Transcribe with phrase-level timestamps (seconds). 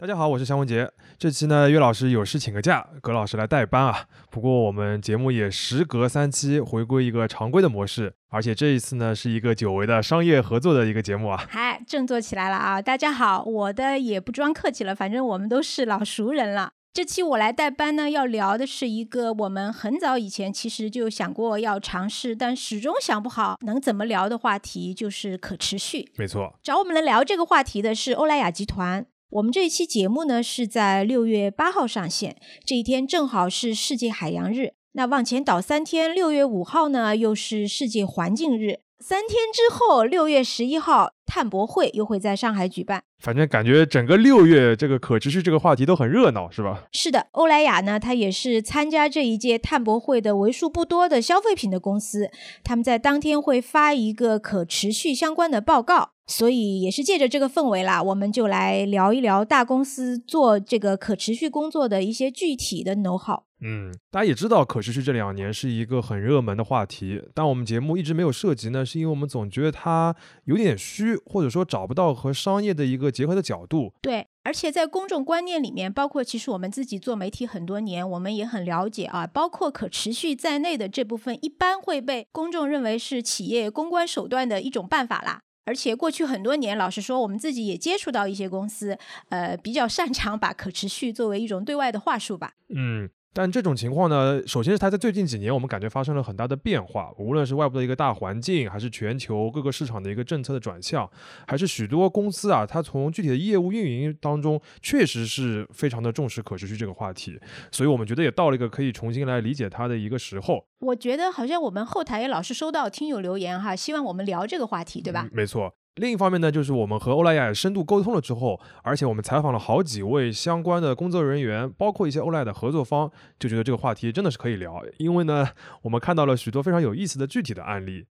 [0.00, 0.88] 大家好，我是香文杰。
[1.18, 4.06] 这期呢，岳老师有事请个假，葛老师来代班啊。
[4.30, 11.44] 不过我们节目也时隔三期回归一个常规的模式，而且这一次呢，是一个久违的商业合作的一个节目啊。
[11.50, 12.80] 嗨，振作起来了啊！
[12.80, 16.70] 大家好，我的也不装客气了，反正我们都是老熟人了。
[16.92, 26.12] 这期我来代班呢，要聊的是一个我们很早以前其实就想过要尝试，但始终想不好能怎么聊的话题，就是可持续。
[26.16, 29.04] 没错，找我们来聊这个话题的是欧莱雅集团。
[29.30, 34.72] 我们这一期节目呢是在六月八号上线，这一天正好是世界海洋日。
[34.92, 38.80] 那往前倒三天，六月五号呢又是世界环境日。
[39.00, 43.02] 三天之后，六月十一号，碳博会又会在上海举办。
[43.22, 46.84] 反正感觉整个六月这个可持续这个话题都很热闹，是吧？
[46.92, 52.30] 是的，欧莱雅呢，它也是参加这一届碳博会的为数不多的消费品的公司。
[52.64, 63.42] 他们在当天会发一个可持续相关的报告，所以也是借着这个氛围啦，我们就来聊一聊大公司做这个可持续工作的一些具体的 know how。
[63.60, 73.92] 嗯，大家也知道，可持续这两年是一个很热门的话题，但我们节目一直没有涉及呢，是因为我们总觉得它有点虚，或者说找不到和商业的一个结合的角度。
[74.00, 85.40] 对，而且在公众观念里面，包括其实我们自己做媒体很多年，我们也很了解啊，包括可持续在内的这部分，一般会被公众认为是企业公关手段的一种办法啦。
[85.68, 92.54] 而且过去很多年，老实说，我们自己也接触到一些公司，呃，比较擅长把可持续作为一种对外的话术吧。
[92.70, 93.10] 嗯。
[93.34, 101.08] 但这种情况呢，首先是它在最近几年，我们感觉发生了很大的变化，无论是外部的一个大环境，还是全球各个市场的一个政策的转向，
[101.46, 107.38] 还是许多公司啊，它从具体的业务运营当中，确实是非常的重视可持续这个话题，
[107.70, 110.64] 所以我们觉得也到了一个可以重新来理解它的一个时候。
[110.80, 115.28] 我觉得好像我们后台也老是收到听友留言哈，希望我们聊这个话题，对吧？
[115.32, 115.72] 没错。
[115.98, 124.82] 另一方面呢，就是我们和欧莱雅深度沟通了之后，而且我们采访了好几位相关的工作人员，包括一些欧莱雅的合作方，就觉得这个话题真的是可以聊。
[124.98, 125.48] 因为呢，
[125.82, 128.06] 我们看到了许多非常有意思的具体的案例。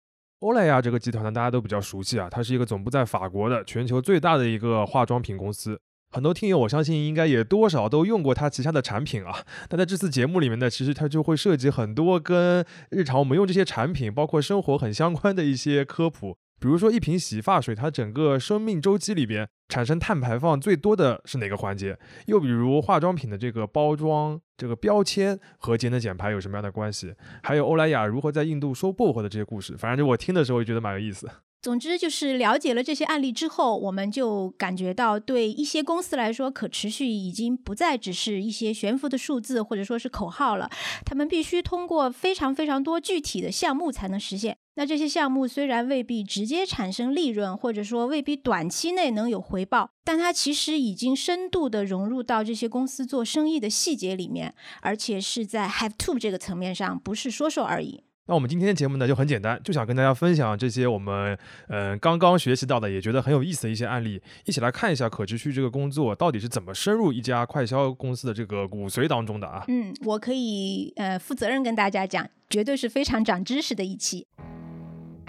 [0.40, 5.80] 欧莱雅这个集团呢，大家都比较熟悉啊，它是一个总部在法国的全球最大的一个化妆品公司。
[6.10, 9.44] 很多听友我相信应该也多少都用过它旗下的产品啊。
[9.70, 16.36] 那在这次节目里面呢，其实它就会涉及很多跟日常我们用这些产品，包括生活很相关的一些科普。
[16.62, 21.98] 比如说，一瓶洗发水，它整个生命周期里边产生碳排放最多的是哪个环节？
[22.26, 27.14] 又比如化妆品的这个包装、这个标签和节能减排有什么样的关系？
[27.42, 31.28] 还有欧莱雅如何在印度收薄荷的这些故事，反正就我听的时候也觉得蛮有意思。
[31.62, 40.70] 总之就是了解了这些案例之后，我们就感觉到，对一些公司来说，可持续已经不再只是一些悬浮的数字或者说是口号了，
[41.04, 44.58] 他们必须通过非常非常多具体的项目才能实现。
[44.74, 58.02] 那这些项目虽然未必直接产生利润，或者说未必短期内能有回报，但它其实已经深度的融入到这些公司做生意的细节里面，而且是在 have to 这个层面上，不是说说而已。
[58.26, 61.36] 那我们今天的节目呢就很简单，就想跟大家分享这些我们
[61.68, 69.64] 嗯刚刚学习到的，也觉得很有意思的一些案例，一起来看一下可持续这个工作到底是怎么深入一家快销公司的这个骨髓当中的啊。
[69.68, 74.26] 嗯，我可以呃负责任跟大家讲，绝对是非常长知识的一期。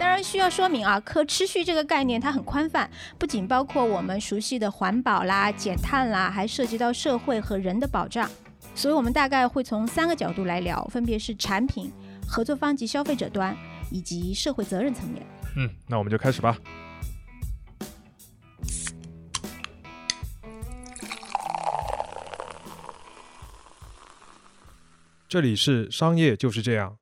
[0.04, 8.30] 当然需要说明啊，可持续这个概念它很宽泛，不仅包括我们熟悉的环保啦、减碳啦，还涉及到社会和人的保障。
[8.76, 11.90] 所以我们大概会从三个角度来聊，分别是产品。
[12.28, 13.56] 合作方及消费者端，
[13.92, 15.26] 以及社会责任层面。
[15.56, 16.58] 嗯，那我们就开始吧。
[25.30, 26.98] 这里是商业就是这样。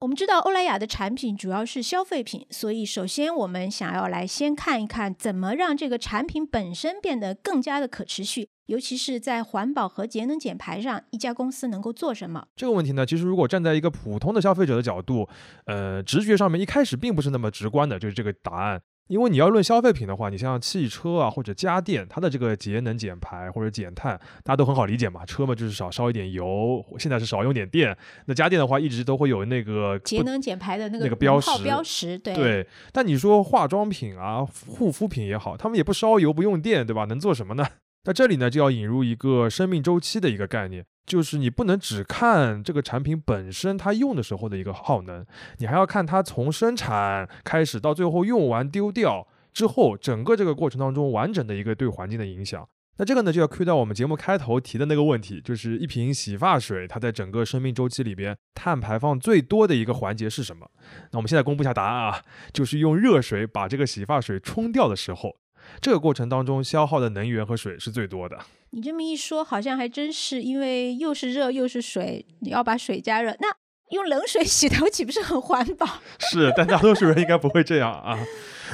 [0.00, 8.48] 我们知道欧莱雅的产品主要是消费品，所以首先我们想要来先看一看，怎么让这个产品本身变得更加的可持续。
[8.66, 12.46] 尤其是在环保和节能减排上，一家公司能够做什么？
[12.54, 15.28] 这个问题呢，其实如果站在一个普通的消费者的角度，
[15.64, 18.80] 呃，直觉上面一开始并不是那么直观的，就是这个答案。
[19.08, 25.24] 因为你要论消费品的话，你像汽车啊或者家电，它的这个节能减排或者减碳，大家都很好理解嘛。
[25.26, 27.96] 车嘛就是少烧一点油，现在是少用点电。
[28.26, 32.66] 那家电的话，一直都会有那个节能减排的那个那个标识标识，对对。
[32.92, 37.04] 但你说化妆品啊、护肤品也好，他们也不烧油不用电，对吧？
[37.06, 37.66] 能做什么呢？
[38.08, 45.22] 那这里呢，就要引入一个生命周期的一个概念，就是你不能只看这个产品本身它用的时候的一个耗能，
[45.58, 52.66] 你还要看它从生产开始到最后用完丢掉之后，整个这个过程当中完整的一个对环境的影响。
[52.96, 60.66] 那这个呢，就要 cue 到我们节目开头提的那个问题，就是一瓶洗发水，它在整个生命周期里边碳排放最多的一个环节是什么？
[61.12, 62.22] 那我们现在公布一下答案啊，
[62.54, 65.36] 就是用热水把这个洗发水冲掉的时候。
[65.80, 68.38] 这个过程当中消耗的能源和水是最多的。
[68.70, 73.48] 你这么一说，好像还真是，因为又是热又是水，你要把水加热，那
[73.90, 75.86] 用冷水 洗头岂不是很环保？
[76.18, 78.18] 是，但大多数人应该不会这样啊。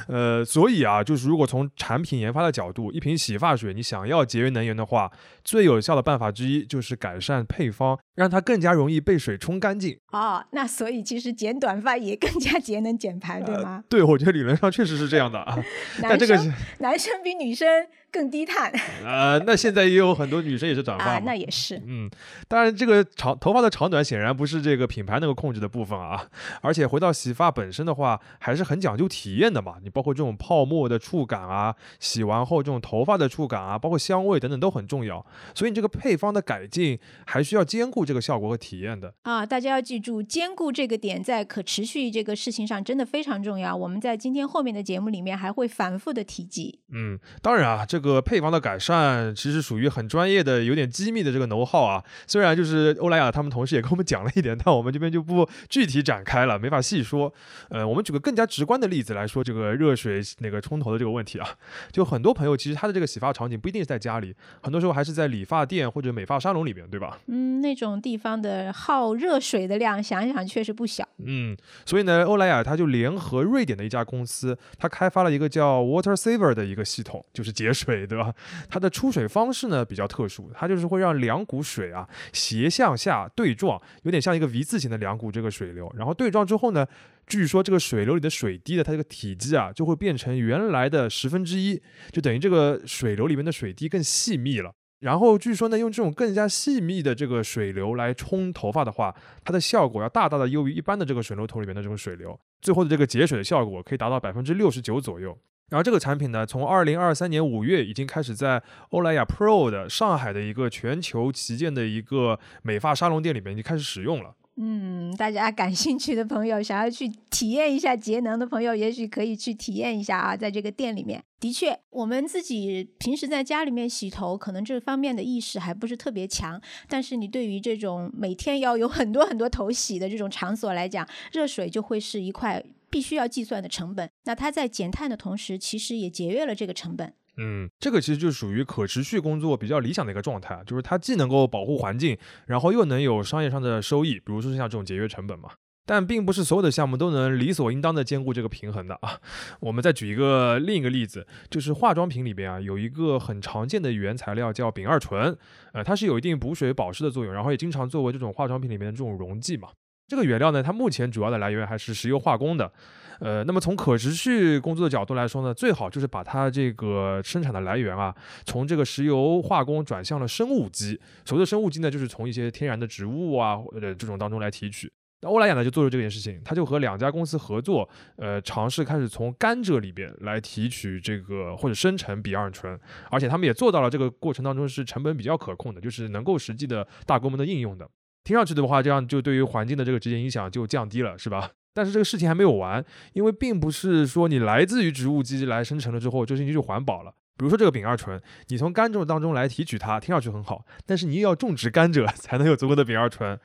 [0.08, 5.10] 呃，所以啊，就是如果从产品研发的角度，一瓶洗发水你想要节约能源的话，
[5.42, 9.98] 最有效的办法之一就是改善配方，让它更加容易被水冲干净。
[10.12, 13.84] 哦，那所以其实剪短发也更加节能减排，对吗？
[13.88, 15.58] 对，我觉得理论上确实是这样的啊。
[16.02, 16.36] 但这个
[16.78, 18.72] 男生比女生更低碳。
[19.04, 21.04] 呃，那现在也有很多女生也是短发。
[21.04, 21.80] 啊，那也是。
[21.86, 22.08] 嗯，
[22.48, 26.28] 当然这个长头发的长短显然不是这个品牌能够控制的部分啊。
[26.62, 29.74] 而且回到洗发本身的话，还是很讲究体验的嘛。
[29.84, 35.24] 你包括这种泡沫的触感啊，洗完后这种头发的触感啊，包括香味等等都很重要。
[35.54, 39.44] 所以你这个配方的改进还需要兼顾这个效果和体验的啊。
[39.44, 43.76] 大家要记住，兼顾这个点在可持续这个事情上真的非常重要。
[43.76, 46.80] 我们在今天后面的节目里面还会反复的提及。
[46.92, 52.02] 嗯，当然啊，这个配方的改善其实属于很专业的、有点机密的这个能耗啊。
[52.26, 57.32] 虽然就是欧莱雅他们同事也跟我们讲了一点，但我们这边就不具体展开了，没法细说。
[57.68, 60.22] 呃，我们举个更加直观的例子来说，这个热水。
[60.40, 61.48] 那个冲头的这个问题啊，
[61.92, 67.18] 就很多朋友其实他的这个洗发场景不一定是在家里，很多时候还是在理发店或者美发沙龙里面，对吧？
[67.26, 71.06] 嗯，那种地方的耗热水的量，想想确实不小。
[71.18, 78.32] 嗯，所以呢，欧莱雅它就联合瑞典的一家公司，它开发了一个叫 Water Saver 的一个系统，就是节水，对吧？
[78.68, 86.86] 它的出水方式呢比较特殊，它就是会让两股水啊斜向下对撞，有点像一个 V 字形的两股这个水流，然后对撞之后呢。
[87.26, 91.80] 据说这个水流里的水滴的它这个体积啊，就会变成原来的十分之一，
[92.12, 94.72] 就等于这个水流里面的水滴更细密了。
[95.00, 105.36] 然后据说呢，用这种更加细密的这个水流来冲头发的话，它的效果要大大的优于一般的这个水龙头里面的这种水流，最后的这个节水的效果可以达到百分之六十九左右。
[105.70, 114.34] 然后这个产品呢，从二零二三年五月已经开始在欧莱雅 Pro 的上海的一个全球旗舰的一个美发沙龙店里面已经开始使用了。
[114.56, 120.36] 嗯，大家感兴趣的朋友，想要去体验一下节能的朋友，也许可以去体验一下啊。
[120.36, 126.60] 在这个店里面，的确，我们自己平时在家里面洗头，可能这方面的意识还不是特别强。
[126.88, 134.08] 但是你对于这种每天要有很多很多头洗的这种场所来讲，热水就会是一块必须要计算的成本。
[134.22, 137.12] 那它在减碳的同时，其实也节约了这个成本。
[137.36, 142.16] 嗯，这个其实就属于可持续工作比较理想的一个状态，就是它既能够保护环境，
[142.46, 145.50] 然后又能有商业上的收益，比如说像这种节约成本嘛。
[145.86, 149.20] 但并不是所有的项目都能理所应当的兼顾这个平衡的啊。
[149.60, 155.36] 我们再举一个另一个例子，就是化妆品里边啊有一个很常见的原材料叫丙二醇，
[155.74, 159.68] 呃，它是有一定补水保湿的作用，然后也经常作为这种化妆品里面的这种溶剂嘛。
[160.08, 162.72] 这个原料呢，它目前主要的来源还是石油化工的。
[163.20, 168.14] 呃，那么从可持续工作的角度来说呢，最好就是把它这个生产的来源啊，
[168.44, 171.00] 从这个石油化工转向了生物基。
[171.24, 174.90] 所谓的生物基呢，就是从一些天然的植物啊，呃这种当中来提取。
[175.22, 182.78] 那欧莱雅呢就做了这件事情，他就和两家公司合作，呃，尝试开始从甘蔗里边来提取这个或者生成丙二醇，
[183.10, 187.88] 而且他们也做到了这个过程当中是成本比较可控的，就是能够实际的大规模的应用的。
[188.22, 191.50] 听上去的话，这样就对于环境的这个直接影响就降低了，是吧？
[191.74, 192.82] 但是这个事情还没有完，
[193.12, 197.12] 因为并不是说你来自于植物基来生成了之后，这事情就环保了。
[197.36, 203.36] 比如说这个丙二醇，你从甘蔗当中来提取它，听上去很好，但是你又要种植甘蔗 才能有足够的丙二醇。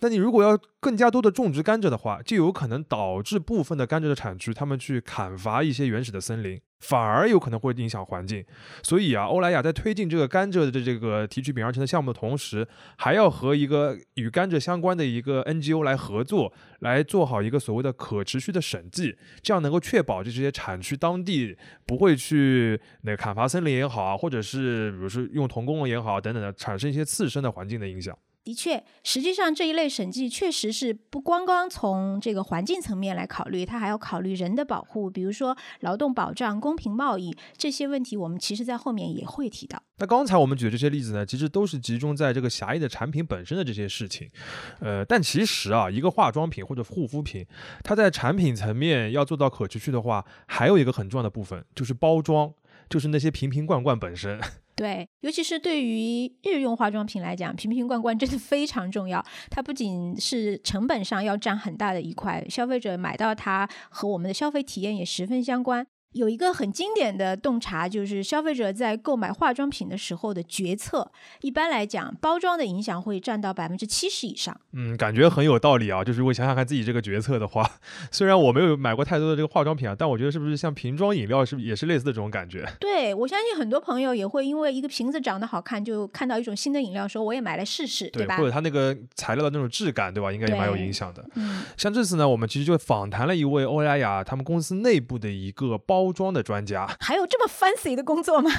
[0.00, 6.60] 那你如果要更加多的种植甘蔗的话，就有可能导致部分的甘蔗的产区，他们去砍伐一些原始的森林。
[6.80, 8.44] 反而有可能会影响环境，
[8.82, 12.66] 所以啊，欧莱雅在推进这个甘蔗的这个提取丙二醇的项目的同时，
[12.98, 21.56] 还要和一个与甘蔗相关的一个 NGO 来合作，来做好一个所谓的可持续的审计，这样能够确保这些产区当地
[21.86, 28.16] 不会去那砍伐森林也好啊，或者是比如说用童工也好等等的，产生一些次生的环境的影响。
[28.46, 39.82] 的确，实际上这一类审计确实是不光光从这个环境层面来考虑，它还要考虑人的保护，比如说劳动保障、公平贸易这些问题，我们其实在后面也会提到。
[39.98, 44.30] 那刚才我们举的这些例子呢，其实都是集中在这个狭义的产品本身的这些事情，
[44.78, 47.44] 呃，但其实啊，一个化妆品或者护肤品，
[47.82, 52.54] 它在产品层面要做到可持续的话，还有一个很重要的部分就是包装，
[52.88, 54.40] 就是那些瓶瓶罐罐本身。
[54.76, 59.24] 对，尤其是对于日用化妆品来讲，瓶瓶罐罐真的非常重要。
[59.50, 65.86] 它不仅是成本上要占很大的一块，消费者买到它和我们的消费体验也十分相关。
[66.16, 71.12] 有一个很经典的洞察，就是消费者在购买化妆品的时候的决策。
[71.42, 74.58] 一般来讲，包装的影响会占到百分之七十以上。
[74.72, 76.02] 嗯，感觉很有道理啊。
[76.02, 77.70] 就是如果想想看自己这个决策的话，
[78.10, 82.66] 虽然我没有买过太多的这个化妆品啊，但我觉得是不是像瓶装饮料是不是也是类似的这种感觉？
[82.80, 88.38] 对，我相信很多朋友也会因为一个瓶子长得好看，就看到一种新的饮料，说我也买来试试，对吧？
[88.38, 90.32] 或者它那个材料的那种质感，对吧？
[90.32, 91.22] 应该也蛮有影响的。
[91.34, 96.86] 嗯，像这次呢，我们其实就访谈了一位欧莱雅他们公司内部的一个包装的专家。
[97.00, 98.50] 还有这么 fancy 的工作吗？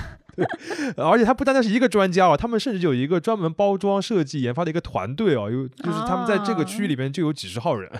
[0.97, 7.91] 而且他不单单是一个专家哦，他们甚至有一个专门包装设计研发的一个团队哦，有就是他们在这个区域里边就有几十号人，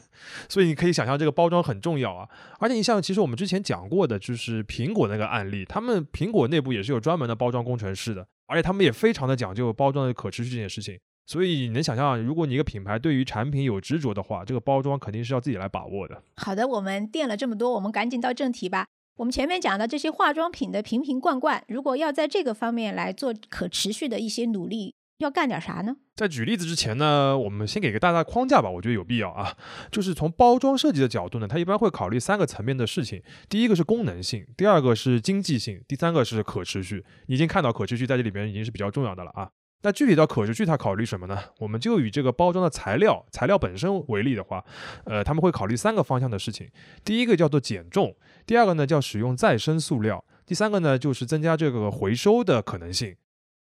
[0.48, 2.30] 所以你可以想象这个包装很重要啊。
[2.60, 11.00] 而且你像其实我们之前讲过的，就是苹果那个案例，他们苹果内部也是有专门的包装工程师的，而且他们也非常的讲究包装的可持续这件事情。
[11.25, 16.22] 所以你能想象，如果你一个品牌对于产品有执着的话，这个包装肯定是要自己来把握的。
[16.38, 18.86] 好的，我们垫了这么多，我们赶紧到正题吧。
[19.17, 25.95] 我们前面讲的这些化妆品的瓶瓶罐罐，如果要在这个方面来做可持续的一些努力，要干点啥呢？
[26.15, 29.57] 在举例子之前呢，我们先给个大大框架吧，我觉得有必要啊。
[29.91, 37.03] 就是从包装设计的角度呢，它一般会考虑三个层面的事情：第一个是功能性，第二个是经济性，第三个是可持续。
[37.25, 39.50] 你已经看到可持续在这里边已经是比较重要的了啊。
[39.84, 41.38] 那具体到可持续，它考虑什么呢？
[41.60, 44.63] 我们就以这个包装的材料材料本身为例的话，
[45.05, 46.67] 呃，他们会考虑三个方向的事情。
[47.05, 48.15] 第一个叫做减重，
[48.46, 53.15] 第二个呢叫使用再生塑料，第三个呢就是增加这个回收的可能性。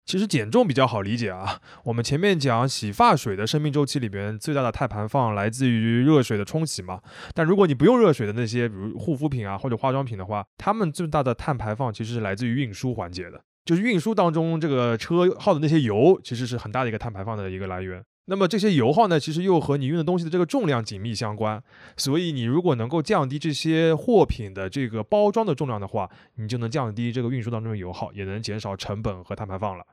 [0.06, 7.00] 其实减重比较好理解啊，我们前面讲洗发水的生命周期里边最大的碳排放来自于热水的冲洗嘛，
[7.33, 13.42] 但如果你不用热水的那些，比如护肤品啊或者化妆品的话，它们最大的碳排放其实是来自于运输环节的。
[13.64, 18.04] 就是运输当中这个车耗的那些油，其实是很大的一个碳排放的一个来源。
[18.26, 21.62] 那么这些油耗呢，其实又和你运的东西的这个重量紧密相关。
[21.97, 29.85] 所以你如果能够降低这些货品的这个包装的重量的话，你就能降低这个运输当中的油耗，也能减少成本和碳排放了。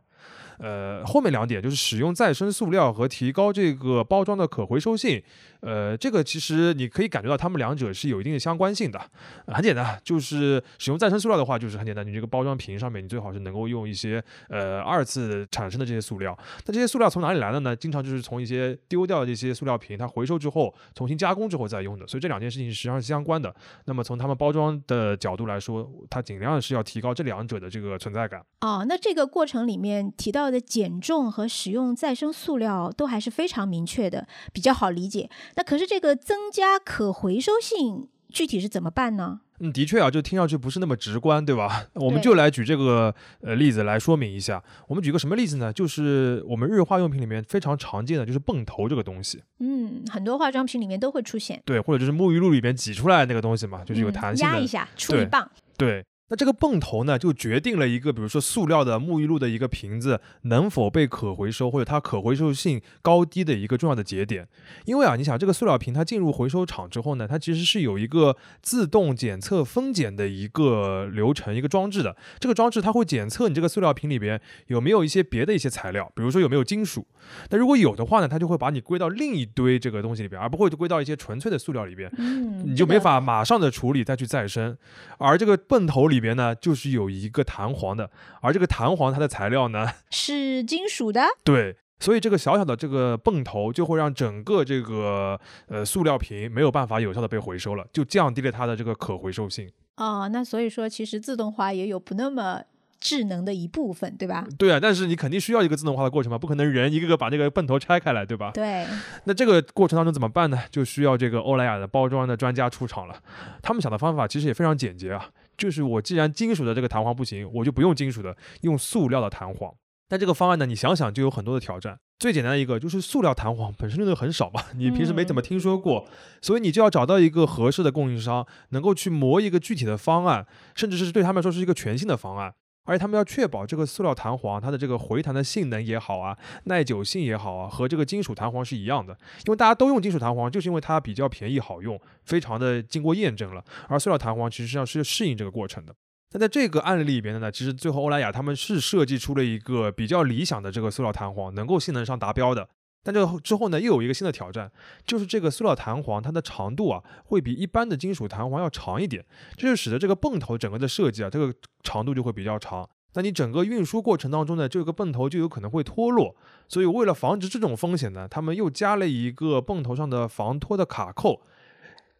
[0.59, 5.21] 呃，后面两点就是使用再生塑料和提高这个包装的可回收性。
[5.61, 8.99] 呃，这个其实你可以感觉到它们两者是有一定的相关性的。
[9.47, 16.37] 很简单，就是使用再生塑料的话，就是很简单，你这个包装瓶上面你最好是能够用一些呃二次产生的这些塑料。
[16.65, 17.75] 那这些塑料从哪里来的呢？
[17.75, 22.07] 经常就是从一些丢掉的这些塑料瓶，它回收之后重新加工之后再用的。
[22.07, 23.53] 所以这两件事情实际上是相关的。
[23.85, 28.43] 那么从他们包装的角度来说，它尽量是要提高这两者的这个存在感。
[28.61, 35.29] 哦，那这个过程里面提到的减重和使用再生塑料都还是非常明确的，比较好理解。
[35.55, 39.41] 那可是这个增加可回收性具体是怎么办呢？
[39.63, 41.85] 嗯，的确啊，就听上去不是那么直观，对吧？
[41.93, 44.63] 我们就来举这个呃例子来说明一下。
[44.87, 45.71] 我们举个什么例子呢？
[45.71, 49.43] 就是我们日化用品里面非常常见的就是泵头这个东西。
[49.59, 51.61] 嗯，很多化妆品里面都会出现。
[51.63, 54.55] 对，或者就是沐浴露里面挤出来那个东西嘛，就是有弹性的。
[54.55, 55.47] 压一下，出一棒。
[55.77, 56.03] 对。
[56.31, 64.47] 那这个泵头呢，就决定了一个，比如说塑料的沐浴露的一个瓶子能否被可回收，或者它可回收性高低的一个重要的节点。
[64.85, 72.15] 因为啊，你想这个塑料瓶它进入回收厂之后呢，它其实是有一个自动检测分拣的一个流程、一个装置的。
[72.39, 77.05] 这个装置它会检测你这个塑料瓶里边有没有一些别的一些材料，比如说有没有金属。
[77.49, 82.09] 那如果有的话呢，它就会把你归到另一堆这个东西里边，而不会归到一些纯粹的塑料里边。
[82.17, 84.77] 嗯，你就没法马上的处理再去再生。
[85.17, 88.09] 而这个泵头里边呢，就是有一个弹簧的，
[88.41, 91.25] 而这个弹簧它的材料呢 是金属的。
[91.43, 95.37] 对，所以这个小小的这个泵头就会让整个这个
[95.67, 99.69] 呃塑料瓶没有办法有效的被回收了，就降低了它的这个可回收性。
[99.97, 102.61] 哦，那所以说其实自动化也有不那么。
[103.03, 104.45] 智能的一部分，对吧？
[104.59, 108.51] 对啊，但是你肯定需要一个自动化的过程嘛，不可能人一个个把那个泵头拆开来，对吧？
[108.53, 108.85] 对。
[109.23, 110.59] 那这个过程当中怎么办呢？
[110.69, 113.15] 就需要这个欧莱雅的包装的专家出场了。
[113.63, 119.71] 他们想的方法其实也非常简洁啊，就是我既然金属的这个弹簧不行，我就不用金属的，用塑料的弹簧。
[120.09, 121.99] 但这个方案呢，你想想就有很多的挑战。
[122.17, 126.07] 最简单的一个就是塑料弹簧本身用的很少嘛，你平时没怎么听说过，
[126.41, 132.53] 所以你就要找到一个合适的供应商，能够去磨一个具体的方案，甚至是对他们来说是一个全新的方案。
[132.83, 139.13] 而且他们要确保这个塑料弹簧它的这个回弹的性能也好啊，耐久性也好啊，和这个金属弹簧是一样的。
[139.45, 143.63] 因为大家都用金属弹簧，就是因为它比较便宜好用，非常的经过验证了。
[143.87, 145.93] 而塑料弹簧其实上是适应这个过程的。
[146.33, 152.67] 那在这个案例里边的呢，其实最后欧莱雅他们是设计出了一个比较理想的这个塑料弹簧，能够性能上达标的。
[153.03, 154.71] 但这个之后呢，又有一个新的挑战，
[155.05, 159.25] 就是这个塑料弹簧它的长度啊，会比一般的金属弹簧要长一点，
[159.57, 161.53] 这就使得这个泵头整个的设计啊，这个
[161.83, 162.87] 长度就会比较长。
[163.13, 166.35] 那你整个运输过程当中呢，这个泵头就有可能会脱落。
[166.67, 171.41] 所以为了防止这种风险呢，他们又加了一个泵头上的防脱的卡扣。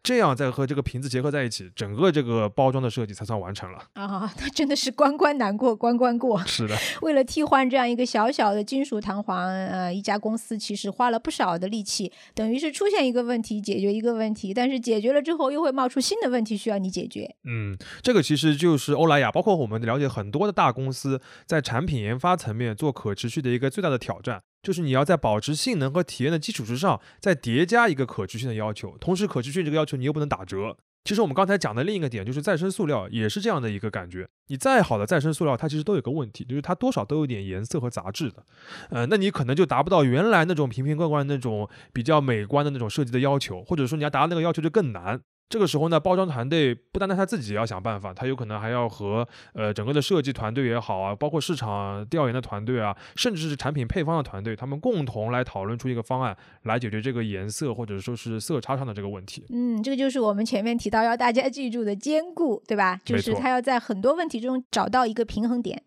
[0.02, 3.78] 这样再和这个瓶子结合在一起，整个这个包装的设计才算完成了。
[3.92, 6.44] 啊，那真的是关关难过关关过。
[6.44, 17.36] 是的， 为了替换这样一个小小的金属弹簧，呃，一家公司其实花了不少的力气，等于是出现一个问题，解决一个问题，但是解决了之后又会冒出新的问题需要你解决。
[17.44, 24.42] 嗯，这个其实就是欧莱雅，包括我们了解很多的大公司在产品研发层面做可持续的一个最大的挑战。
[24.62, 30.76] 就是你要在保持性能和体验的基础之上，再叠加一个可持续的要求，同时可持续这个要求你又不能打折。
[31.04, 34.28] 其实我们刚才讲的另一个点就是再生塑料也是这样的一个感觉。
[34.46, 38.44] 你再好的再生塑料，它其实都有个问题，就是它多少都有点颜色和杂质的。
[38.90, 45.20] 呃，那你可能就达不到原来那种瓶瓶罐罐那种比较美观的那种设计的要求，或者说你要达到那个要求就更难。
[45.52, 59.44] 这个时候呢，包装团队不单单他自己要想办法，他有可能还要和呃整个的设计团队也好啊，包括市场调研的团队啊，甚至是产品配方的团队，他们共同来讨论出一个方案，来解决这个颜色或者说是色差上的这个问题。
[59.50, 62.98] 嗯，这个就是我们前面提到要大家记住的兼顾，对吧？
[63.04, 65.82] 就是他要在很多问题中找到一个平衡点。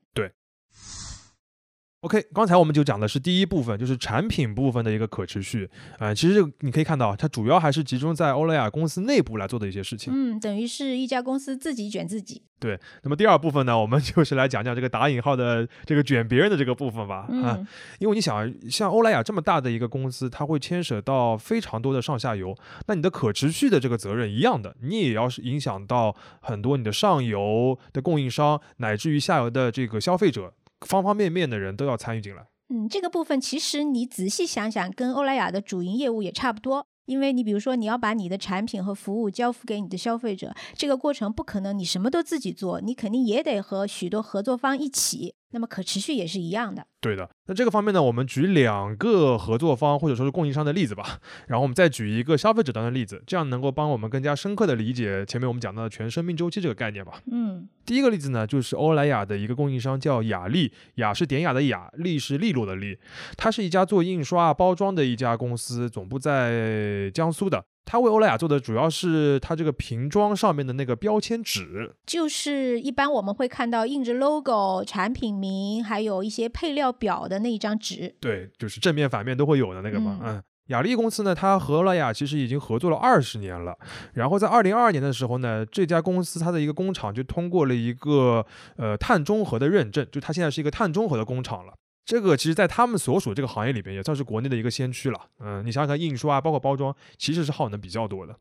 [2.06, 5.68] OK，刚才我们就讲的是第一部分，就是产品部分的一个可持续。
[5.98, 10.14] 呃，其实你可以看到，它主要还是集中在欧莱雅公司内部来做的一些事情。
[10.16, 12.44] 嗯，等于是一家公司自己卷自己。
[12.60, 12.80] 对。
[13.02, 17.26] 那么第二部分呢，我们就是来讲讲这个打引号的这个卷别人的这个部分吧。
[17.32, 17.66] 嗯。
[17.98, 30.54] 因为你想，像欧莱雅这么大的一个公司，它会牵扯到非常多的上下游，那你的可持续的这个责任一样的，你也要是影响到很多你的上游的供应商，乃至于下游的这个消费者。
[30.82, 32.48] 方方面面的人都要参与进来。
[32.70, 36.88] 嗯，这个部分其实你仔细想想，跟欧莱雅的主营业务也差不多。
[37.06, 45.36] 因为你比如说，你要把你的产品和服务交付给你的消费者，这个过程不可能你什么都自己做，你肯定也得和许多合作方一起。
[45.56, 46.86] 那么可持续也是一样的。
[47.00, 47.30] 对的。
[47.46, 57.22] 那这个方面呢，我们举两个合作方或者说是供应商的例子吧，然后我们再举一个消费者端的例子，这样能够帮我们更加深刻的理解前面我们讲到的全生命周期这个概念吧。
[57.32, 57.70] 嗯。
[57.86, 62.98] 第一个例子呢，就是欧莱雅的一个供应商叫雅丽，雅是典雅的雅，丽是利落的利，
[63.38, 67.64] 它是一家做印刷包装的一家公司，总部在江苏的。
[67.86, 78.16] 它为欧莱雅做的主要是它这个瓶装上面的那个标签纸，就是一般我们会看到印着 logo、产品名，还有一些配料表的那一张纸。
[78.20, 80.20] 对，就是正面反面都会有的那个嘛。
[80.24, 83.78] 嗯，雅丽公司呢，它和欧莱雅其实已经合作了二十年了。
[84.14, 88.44] 然后在二零二二年的时候呢，这家公司它的一个工厂就通过了一个
[88.78, 91.74] 呃碳中和的认证，就它现在是一个碳中和的工厂了。
[92.06, 95.20] 这个其实，在他们所属这个行业里边，也算是国内的一个先驱了。
[95.40, 98.36] 嗯，你想想看，印刷啊，包括包装，其实是耗能比较多的。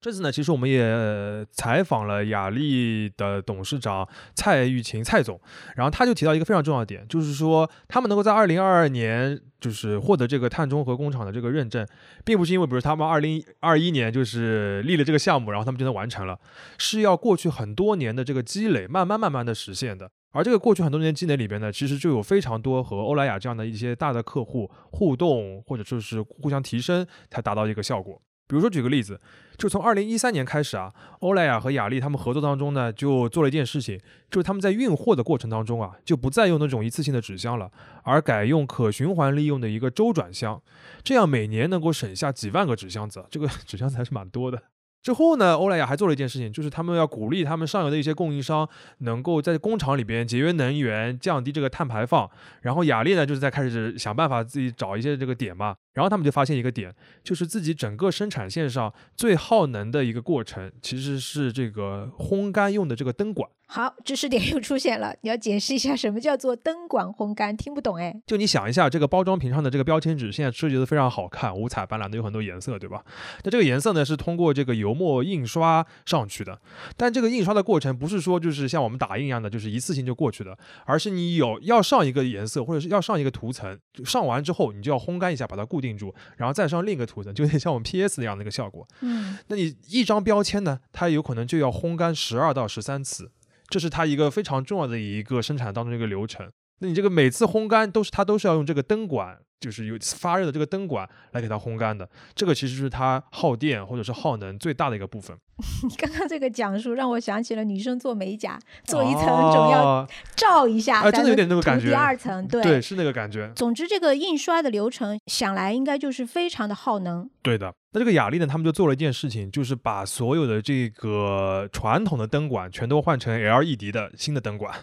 [0.00, 5.40] 这次呢，其实我们也采访了雅丽的董事长蔡玉琴蔡总，
[5.76, 11.86] 然后他就提到一个非常重要的点，就是说他们能够在二零二二年就是获得这个碳中和工厂的这个认证，
[12.24, 16.40] 并不是因为比如他们二零二一年就是立了这个项目，然后他们就能完成了，
[16.78, 20.10] 是要过去很多年的这个积累，慢慢慢慢的实现的。
[20.32, 28.20] 而这个过去很多年积累里边呢，其实就有非常多和欧莱雅这样的一些大的客户互动，或者说是互相提升，才达到一个效果。
[28.48, 29.18] 比如说举个例子，
[29.56, 33.98] 就从二零一三年开始啊，欧莱雅和雅丽他们合作当中呢，就做了一件事情，
[34.30, 37.70] 就是他们在运货的过程当中啊，就不再用那种一次性的纸箱了，
[38.02, 40.60] 而改用可循环利用的一个周转箱，
[41.02, 44.62] 这样每年能够省下几万个纸箱子，这个 纸箱子还是蛮多的。
[45.02, 52.30] 之后呢，欧莱雅还做了一件事情，就是他们要鼓励他们上游的一些供应商能够在工厂里边节约能源，降低这个碳排放。
[52.60, 55.74] 然后雅丽呢，就是在开始想办法自己找一些这个点嘛。
[55.94, 63.50] 然后他们就发现一个点，就是自己整个生产线上最耗能的一个过程，其实是这个烘干用的这个灯管。
[63.74, 68.14] 好，知识点又出现了，你要解释一下什么叫做灯管烘干，听不懂哎。
[68.26, 73.02] 就你想一下，这个包装瓶上的这个标签纸，现在设计的非常好看，五彩斑斓的，有很多颜色，对吧？
[73.44, 76.60] 那这个颜色呢，是通过这个油墨印刷上去的。
[76.98, 80.54] 但这个印刷的过程不是说就是像我们打印一样的，就是一次性就过去的，
[80.84, 88.86] 而是你有要上一个颜色，或者是要上一个涂层，上完之后你就要烘干一下，把它固定住，然后再上另一个涂层，就有点像我们 PS 那样的一个效果。
[89.00, 93.30] 嗯，那你一张标签呢，它有可能就要烘干十二到十三次。
[93.72, 96.46] 这是它一个非常重要的一个生产当中一个流程。
[96.80, 102.06] 那你这个每次烘干都是它都是要用这个灯管，就是有发热的这个灯管来给它烘干的。
[102.34, 105.34] 这个其实是它耗电或者是耗能最大的一个部分。
[105.84, 111.88] 你刚刚这个讲述让我想起了女生做美甲，做一层总要照一下，真的有点那个感觉。
[111.88, 113.52] 第二层，对，对，是那个感觉。
[113.54, 117.28] 总之，这个印刷的流程想来应该就是非常的耗能。
[117.42, 117.72] 对的。
[117.94, 124.74] 那这个雅丽呢，他们就做了一件事情，就是把所有的这个传统的灯管全都换成 LED 的新的灯管，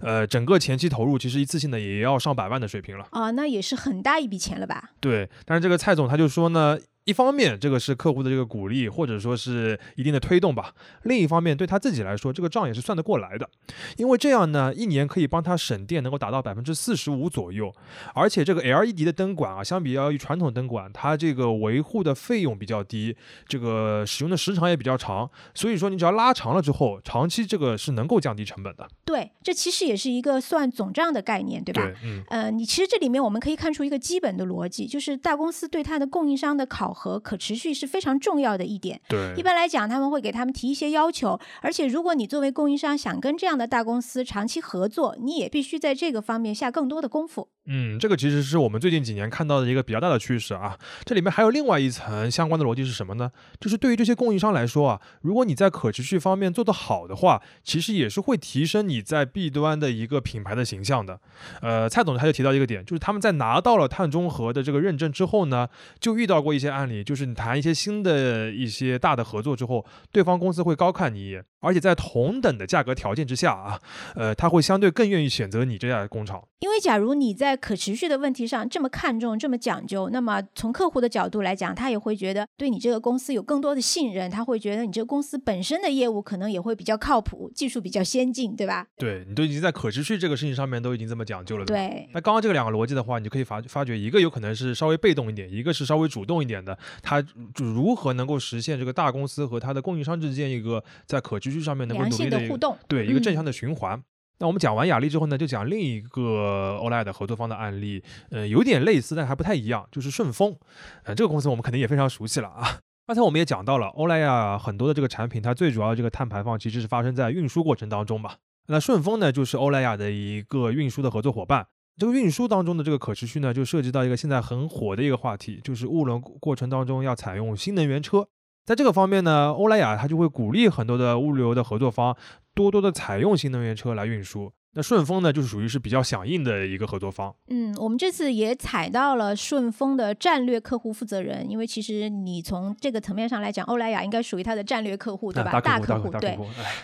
[0.00, 4.90] 呃，整个前期投入其实一次性的也要上百万的水平了啊，那也是很大一笔钱了吧？
[5.00, 13.48] 对，但是这个蔡总他就说呢，一方面，这个是客户的这个鼓励，或者说是一定的推动吧；另一方面，对他自己来说，这个账也是算得过来的，
[13.96, 17.74] 因为这样呢，一年可以帮他省电，能够达到百分之四十五左右。
[18.14, 23.16] 而且这个 LED 的灯管啊，相比较于传统灯管，它这个维护的费用比较低，
[23.48, 28.88] 这个使用的时长也比较长，所以说你只要拉长了之后，长期这个是能够降低成本的。
[29.04, 31.82] 对，这其实也是一个算总账的概念，对吧？
[31.82, 39.00] 对，嗯，呃，你其实这里面我们可以看出一个基本的逻辑，就是大公司对它的供应商的考核可持续是非常重要的一点。
[39.08, 47.48] 对，一般来讲，他们会给他们提一些要求，而且如果你作为供应商想跟这样的大公司长期合作，你也必须在这个方面下更多的功夫。
[47.66, 50.76] 嗯，这个其实是我们最近几年看到的一个比较大的趋势啊。
[51.04, 53.30] 这里面还有另外一层相关的逻辑是什么呢？
[53.60, 61.20] 就是对于这些供应商来说啊，如果你在可持续方面做得好的话，其实也是会提升你在 B 端的一个品牌的形象的。
[61.60, 65.68] 呃，蔡总他就提到一个点，就是他们在拿到了碳中和的这个认证之后呢，
[66.00, 73.80] 就遇到过一些案例，就是你谈一些新的一些大的合作之后，对方公司会高看你一眼，而且在同等的价格条件之下啊，
[74.14, 76.42] 呃，他会相对更愿意选择你这家工厂。
[76.60, 88.86] 因为假如你在可持续的问题上这么看重、这么讲究，那么从客户的角度来讲，他也会觉得对你这个公司有更多的信任，他会觉得你这个公司本身的业务可能也会比较靠谱，技术比较先进，对吧？
[88.96, 91.64] 对你都已经在可持续这个事情上面都已经这么讲究了。
[91.64, 96.78] 吧对，那刚刚这个两个逻辑的话，你就可以发发觉，一个有可能是稍微被动一点，一个是稍微主动一点的。
[97.02, 97.24] 它
[97.56, 104.02] 如何能够实现这个大公司和它的供应商之间一个在可持续上面能够良努力对一个正向的循环。
[104.38, 110.56] 那我们讲完雅丽之后呢，就讲另一个 OLED 合作方的案例，呃，有点类似，但还不太一样，就是顺丰。
[111.04, 112.78] 呃，这个公司我们肯定也非常熟悉了啊。
[113.06, 118.32] 刚才我们也讲到了，欧莱雅很多的这个产品，它最主要的这个碳排放其实是发生在运输过程当中嘛。
[118.66, 121.66] 那顺丰呢，就是欧莱雅的一个运输的合作伙伴。
[121.98, 128.26] 这个运输当中的这个可持续呢，就涉及到一个现在很火的一个话题，就是物流过程当中要采用新能源车。
[128.64, 132.16] 在这个方面呢，欧莱雅它就会鼓励很多的物流的合作方
[132.54, 134.52] 多多的采用新能源车来运输。
[134.74, 137.34] 那顺丰呢，就是属于是比较响应的一个合作方。
[137.48, 145.50] 嗯，我们这次也采到了顺丰的战略客户负责人，因为其实你从这个层面上来讲，欧莱雅应该属于它的战略客户，对吧？
[145.50, 146.38] 啊大客户，对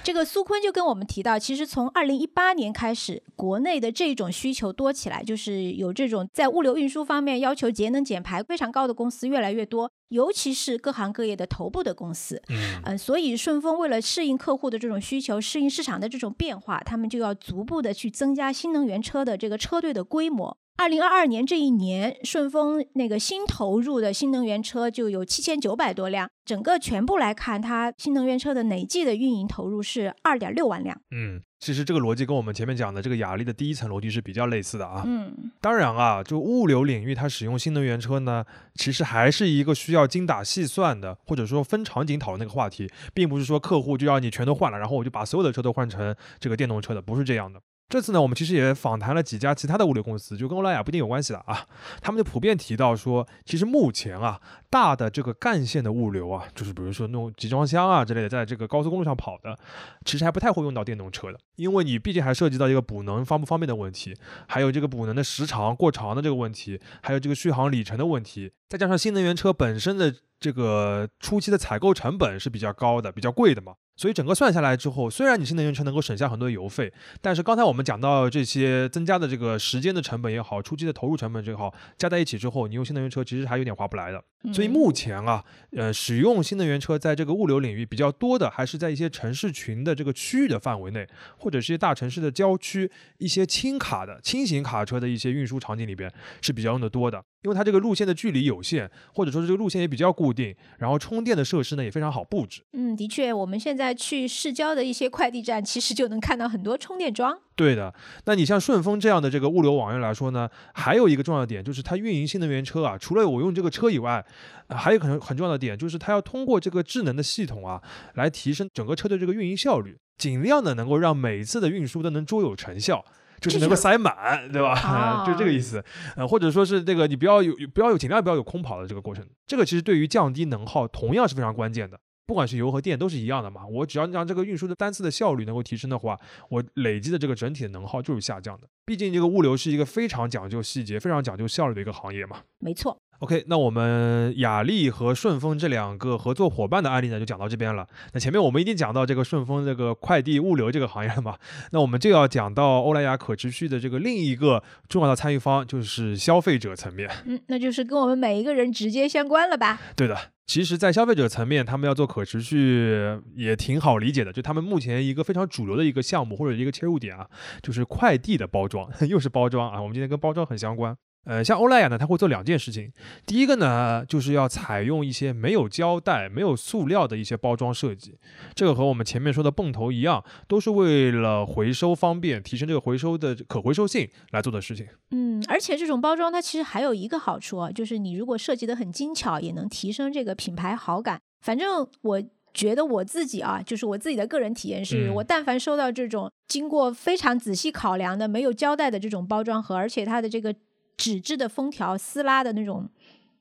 [0.05, 12.43] 这个苏坤就跟我们提到，其实从二零一八年开始，国内的这种需求多起来，就是有这种在物流运输方面要求节能减排非常高的公司越来越多，尤其是各行各业的头部的公司。
[12.49, 20.57] 嗯，嗯，所以顺丰为了适应客户的这种需求，适应市场的这种变化，他们就要逐步的去增加新能源车的这个车队的规模。
[20.81, 30.97] 二零二二年这一年，顺丰那个新投入的新能源车就有七千九百多辆，整个全部来看，它新能源车的累计的运营投入是二点六万辆。
[31.11, 35.03] 嗯，其实这个逻辑跟我们前面讲的这个雅力的第一层逻辑是比较类似的啊。
[35.05, 38.45] 嗯，当然啊，就物流领域它使用新能源车呢，
[38.77, 47.61] 其实还是一个需要精打细算的，或者说分场景讨论那个话题，并不是说客户就要你全都换了，然后我就把所有的车都换成这个电动车的，不是这样的。
[47.89, 51.67] 这次呢，我们其实也访谈了几家其他的物流公司，就跟欧莱雅不一定有关系的啊。
[52.03, 59.59] 他们就普遍提到说，其实目前啊，大的这个干线的物流啊，就是比如说那种集装箱啊之类的，在这个高速公路上跑的，
[60.05, 64.15] 其实还不太会用到电动车的，因为你毕竟还涉及到一个补能方不方便的问题，
[64.47, 73.75] 还有这个补能的时长过长的这个问题，还有这个续航里程的问题，再加上新能源车本身的这个初期的采购成本是比较高的、比较贵的嘛。
[73.97, 84.23] 所以整个算下来之后，虽然你新能源车能够省下很多油费，但是刚才我们讲到这些增加的这个时间的成本也好，初期的投入成本也好，加在一起之后，你用新能源车其实还有点划不来的。
[84.53, 102.63] 所以嗯目前啊，呃，使用新能源车在这个物流领域比较多的，还是在一些城市群的这个区域的范围内，或者是一些大城市的郊区，一些轻卡的轻型卡车的一些运输场景里边是比较用的多的，因为它这个路线的距离有限，或者说是这个路线也比较固定，然后充电的设施呢也非常好布置。
[102.73, 107.41] 嗯，的确，我们现在去市郊的一些快递站，其实就能看到很多充电桩。
[107.59, 107.93] 对的，
[108.25, 114.25] 那你像顺丰这样的这个物流网约来说呢，还有一个重要的点就是它运营新能源车啊，除了我用这个车以外，
[114.69, 117.83] 呃还有可能很重要的点就是它要通过这个智能的系统啊，
[118.15, 123.05] 来提升整个车队这个运营效率，尽量的能够让每一次的运输都能卓有成效。
[123.41, 124.75] 就是能够塞满，对吧？
[125.23, 125.81] 哦就这个意思，
[126.17, 131.97] 呃，或者说是这个你不要有不要有尽量不要有空跑的这个过程，这个其实对于降低能耗同样是非常关键的。
[132.29, 138.69] 不管是油和电都是一样的嘛，我只要让这个运输的单次的效率能够提升的话，我累积的这个整体的能耗就是下降的。
[138.85, 142.43] 毕竟这个物流是一个非常讲究细节、非常讲究效率的一个行业嘛。
[142.59, 147.85] 没错，OK，那我们雅丽和顺丰这两个合作伙伴的案例呢，就讲到这边了。
[148.13, 151.37] 那前面我们已经讲到这个顺丰这个快递物流这个行业了嘛，
[151.73, 157.11] 那我们就要讲到欧莱雅可持续的这个另一个重要的参与方，就是消费者层面。
[157.27, 159.81] 嗯，那就是跟我们每一个人直接相关了吧？
[159.97, 164.33] 对的，其实，在消费者层面，他们要做可持续也挺好理解的。
[164.33, 167.27] 就他们目前一个非常主流的一个项目或者一个切入点啊，
[167.63, 169.83] 就是快递的包装， 又是包装啊。
[169.83, 170.97] 我们今天跟包装很相关。
[171.29, 172.91] 呃，像欧莱雅呢，它会做两件事情。
[173.27, 178.19] 第一个呢，就是要采用一些没有胶带、没有塑料的一些包装设计。
[178.55, 184.87] 这个和我们前面说的泵头一样，都是为了回收方便、提升这个回收的可回收性来做的事情。
[185.11, 191.21] 嗯，而且这种包装它其实还有一个好处啊，就是你如果设计的很精巧，也能提升这个品牌好感。
[191.43, 192.23] 反正我
[192.55, 200.55] 觉得我自己啊，就是我自己的个人体验是，嗯我但凡收到这种经过非常仔细考量的没有胶带的这种包装盒，而且它的这个
[200.99, 202.91] 纸质的封条撕拉的那种。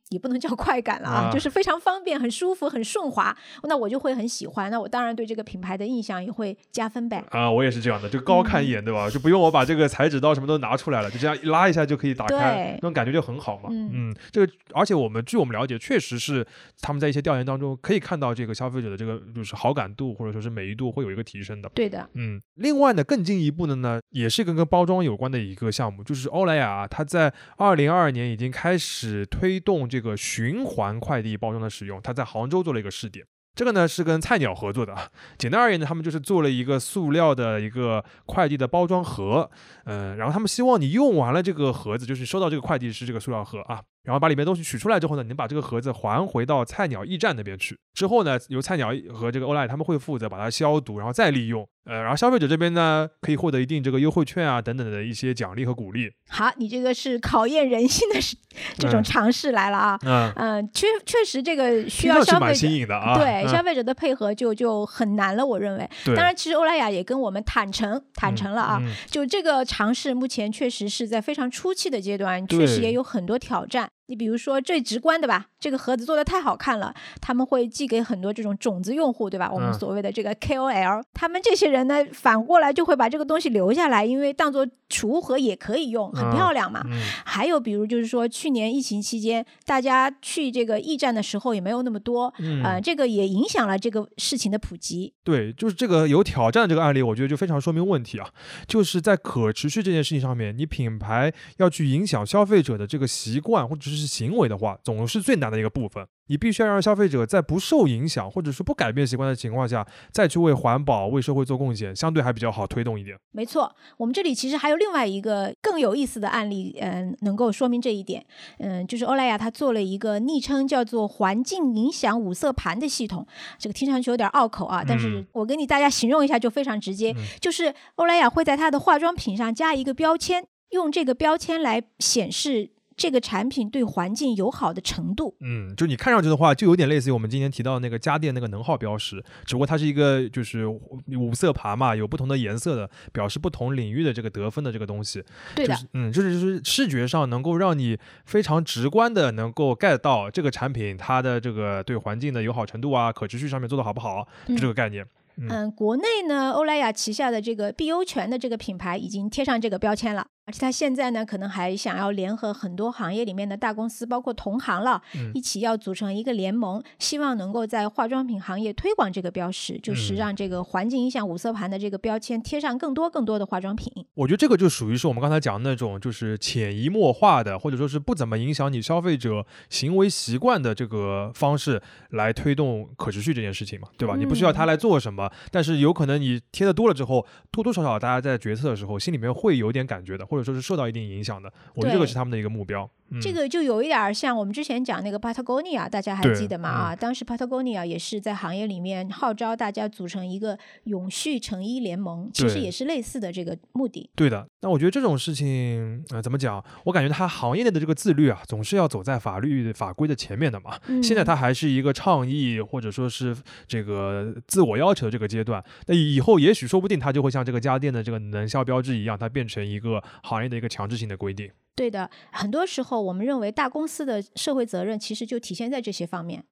[0.09, 4.71] 也不能叫快感了啊，啊就是非常方便、很舒服、很顺滑，那我就会很喜欢。
[4.71, 7.23] 那我当然对这个品牌的印象也会加分呗。
[7.29, 9.09] 啊，我也是这样的，就高看一眼，对吧？
[9.09, 13.69] 就不用我把这个裁纸刀什么都拿出来了，就这样一拉一下就可以打开对，那种感觉就很好嘛。
[13.69, 16.45] 嗯这个而且我们据我们了解，确实是
[16.81, 21.69] 他们在一些调研当中可以看到这个消费者的这个就是好感度或者说是美誉度会有一个提升的。
[21.73, 33.25] 对的，嗯，另外呢，更进一步的呢，也是跟跟包装有关的一个项目，就是欧莱雅啊它在二零二二年已经开始推动这这个循环快递包装的使用，它在杭州做了一个试点。
[33.55, 39.49] 这个呢是跟菜鸟合作的啊，简单而言呢，他们就是做了一个塑料的一个快递的包装盒，
[39.85, 58.37] 嗯、然后他们希望你用完了这个盒子，就是收到这个快递是这个塑料盒啊，然后把里面东西取出来之后呢，你把这个盒子还回到菜鸟驿站那边去，之后呢，由菜鸟和这个欧莱雅他们会负责把它消毒，然后再利用，呃，然后消费者这边呢可以获得一定这个优惠券啊等等的一些奖励和鼓励，好，你这个是考验人性的是
[58.77, 59.99] 这种嗯尝试来了啊。
[60.05, 65.89] 嗯、嗯，确确实这个需要消费对、嗯消费者的配合就就很难了，我认为。
[66.05, 73.89] 对，当然，其实欧莱雅也跟我们坦诚坦诚了啊，嗯就这个尝试目前确实是在非常初期的阶段，确实也有很多挑战。
[74.07, 79.49] 你比如说最直观的吧，这个盒子做的太好看了，他们会寄给很多这种种子用户，对吧？
[79.51, 86.81] 我们嗯所谓的这个 KOL，、他们这些人呢，反过来就会把这个东西留下来，因为当做储物盒也可以用，很嗯漂亮嘛。
[86.85, 95.13] 嗯还有比如就是说，去年疫情期间，大家去这个驿站的时候也没有那么多，嗯呃，这个也影响了这个事情的普及。
[95.23, 98.29] 对，就是这个有挑战的这个案例，我觉得就非常说明问题啊，
[98.65, 106.05] 就是在可持续这件事情上面，你品牌要去影响消费者的这个习惯或者是行为的话，总是最难的一个部分。
[106.29, 113.17] 你必须要让消费者在不受影响或者是不改变习惯的情况下，再去为环保、为社会做贡献，相对还比较好推动一点。
[113.31, 118.25] 没错，我们这里其实还有另外一个更有意思的案例，嗯、能够说明这一点。
[118.59, 123.25] 嗯、就是欧莱雅它做了一个昵称叫做“环境影响五色盘”的系统，
[123.57, 135.35] 这个听上去有点拗口啊，但是嗯我给你大家形容一下就非常直接，嗯就是欧莱雅会在它的化妆品上加一个标签，用这个标签来显示这个产品对环境友好的程度。
[135.39, 145.23] 嗯，就你看上去的话，就有点类似于我们今天提到的那个家电那个能耗标识，只不过它是一个就是五色盘嘛，有不同的颜色的，表示不同领域的这个得分的这个东西。
[145.55, 155.05] 对的，就是嗯，就是就是视觉上能够让你非常直观的能够 get 到这个产品它的这个对环境的友好程度啊，可持续上面做的好不好，就这个概念。
[155.39, 173.91] 嗯嗯，国内呢，欧莱雅旗下的这个碧欧泉的这个品牌已经贴上这个标签了，而且他现在呢，可能还想要联合很多行业里面的大公司，包括同行了，嗯一起要组成一个联盟，希望能够在化妆品行业推广这个标识，就是嗯让这个环境影响五色盘的这个标签贴上更多更多的化妆品。
[174.13, 181.81] 我觉得这个就属于是我们刚才讲的那种，就是潜移默化的，或者说是不怎么影响你消费者行为习惯的这个方式
[182.11, 184.15] 来推动可持续这件事情嘛，对吧？
[184.15, 191.51] 你不需要他来做什么，但是有可能你贴的多了之后，多多少少大家在决策的时候心里面会有点感觉的，或者说是受到一定影响的。
[191.73, 192.89] 我觉得这个是他们的一个目标。
[193.09, 196.67] 嗯、这个就有一点儿像我们之前讲那个 Patagonia，大家还记得吗？
[196.67, 204.09] 啊，当时 Patagonia 也是在行业里面号召大家组成一个永续成衣联盟，其实也是类似的这个目的。
[204.13, 206.61] 对的，那我觉得这种事情，呃，怎么讲？
[206.83, 210.77] 我感觉它行业内的这个自律啊，总是要走在法律法规的前面的嘛。
[210.87, 213.33] 嗯现在它还是一个倡议或者说是
[213.65, 221.49] 这个自我要求的这个阶段，那以后也许说不定它就会像这个家电的这个能效标志一样，它变成一个行业的一个强制性的规定。
[221.75, 226.43] 对的，很多时候我们认为大公司的社会责任其实就体现在这些方面。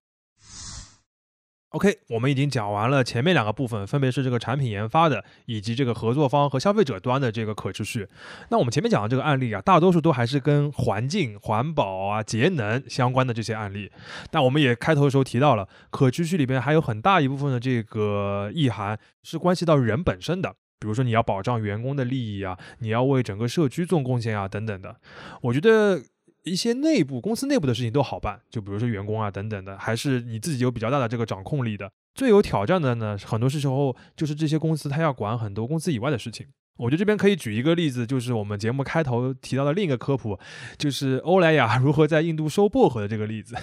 [1.70, 8.08] OK，我们已经讲完了前面两个部分，分别是这个产品研发的，以及这个合作方和消费者端的这个可持续。
[8.48, 13.90] 那我们前面讲的这个案例啊，大多数都还是跟环境、环保啊、节能相关的这些案例。
[14.30, 24.96] 但我们也开头的时候提到了，可持续里边还有很大一部分的这个意涵是关系到人本身的，比如说你要保障员工的利益啊，你要为整个社区做贡献啊，等等的。
[25.42, 26.02] 我觉得。
[26.46, 31.90] 一些内部公司内部的事情都好办，就比如说员工啊等等的，还是你自己有比较大的这个掌控力的。
[32.14, 36.46] 最有挑战的呢，很多时候就是这些公司它要管很多公司以外的事情。
[36.76, 40.38] 我觉得这边可以举一个例子，就是我们节目开头提到的另一个科普，
[40.78, 43.56] 就是欧莱雅 如何在印度收薄荷的这个例子。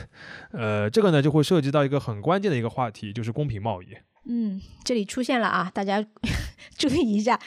[0.52, 3.88] 呃，这个呢就会涉及到一个很关键的一个话题，就是公平贸易。
[4.26, 6.06] 嗯，这里出现了啊，大家
[6.78, 7.40] 注意一下，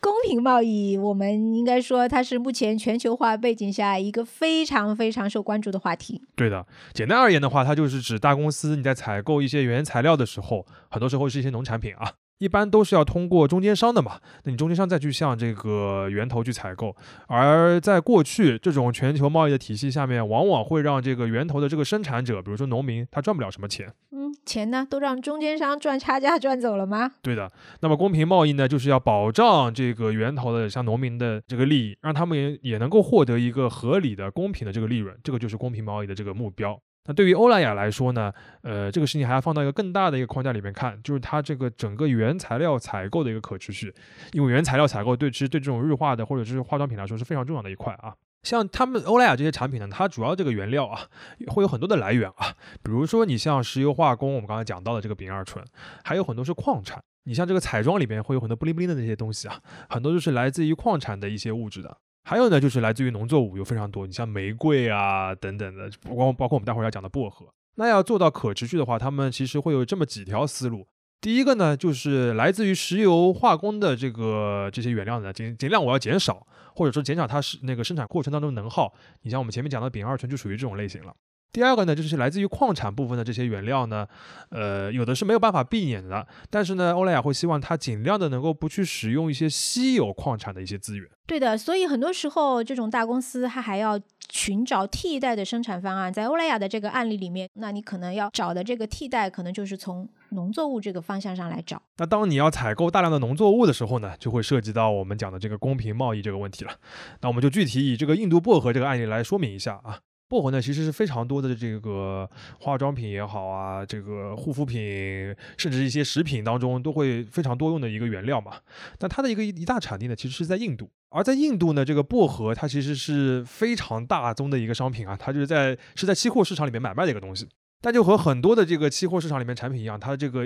[0.00, 6.22] 公平贸易，我们应该说它是目前全球化背景下一个非常非常受关注的话题。
[6.36, 6.64] 对的，
[6.94, 12.12] 简单而言的话，它就是指大公司你在采购一些原材料的时候，很多时候是一些农产品啊。
[12.40, 16.96] 一般都是要通过中间商的嘛，那你中间商再去向这个源头去采购，
[17.28, 23.92] 而在过去这种全球贸易的体系下面，往往会让这个源头的这个生产者，比如说农民，他赚不了什么钱。
[24.12, 27.10] 嗯，钱呢都让中间商赚差价赚走了吗？
[27.20, 27.52] 对的。
[27.80, 36.80] 那么公平贸易呢，就是要保障这个源头的像农民的这个利益，让他们也也能够获得一个合理的、公平的这个利润，这个就是公平贸易的这个目标。
[37.10, 43.92] 那对于欧莱雅来说呢，呃，这个事情还要放到一个更大的一个框架里面看，就是它这个整个原材料采购的一个可持续，
[44.30, 48.14] 因为原材料采购对其实对这种日化的或者是化妆品来说是非常重要的一块啊。
[48.44, 51.00] 像他们欧莱雅这些产品呢，它主要这个原料啊
[51.48, 55.64] 会有很多的来源啊，比如说你像石油化工，我们刚才讲到的这个丙二醇，
[56.04, 57.02] 还有很多是矿产。
[57.24, 61.98] 你像这个彩妆里面会有很多布灵布灵的那些东西啊，很多就是来自于矿产的一些物质的。
[62.22, 67.46] 还有呢，就是来自于农作物有非常多，你像玫瑰啊等等的，不光包括我们待会儿要讲的薄荷。
[67.76, 70.86] 那要做到可持续的话，他们其实会有这么几条思路。
[71.20, 78.92] 第一个呢，就是来自于石油化工的这个这些原料呢，尽尽量我要减少，或者说减少它是那个生产过程当中能耗。
[79.22, 81.14] 你像我们前面讲的丙二醇就属于这种类型了。
[81.52, 84.06] 第二个呢，就是来自于矿产部分的这些原料呢，
[84.50, 91.08] 呃，有的是没有办法避免的，但是呢，欧莱雅会希望它尽量的能够不去使用一些稀有矿产的一些资源。
[91.26, 93.98] 对的，所以很多时候这种大公司它还要
[94.30, 96.12] 寻找替代的生产方案。
[96.12, 101.80] 在欧莱雅的这个案例里面，那你可能要找的这个替代，可能就是从农作物这个方向上来找。
[101.98, 106.72] 那当你要采购大量的农作物的时候呢，就会涉及到我们讲的这个公平贸易这个问题了。
[107.20, 110.00] 那我们就具体以这个印度薄荷这个案例来说明一下啊。
[110.30, 118.52] 薄荷呢，其实是非常多的这个化妆品也好啊，这个护肤品，甚至一些食品当中都会非常多用的一个原料嘛。
[119.00, 120.88] 那它的一个一大产地呢，其实是在印度。
[121.08, 127.48] 而在印度呢，这个薄荷它其实是非常大宗的一个商品啊，它就是在是在期货市场里面买卖的一个东西。
[127.80, 130.44] 但就和很多的这个期货市场里面产品一样，它这个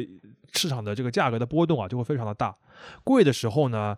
[0.55, 2.57] 市场的这个价格的波动啊，就会非常的大。
[3.05, 3.95] 贵的时候呢，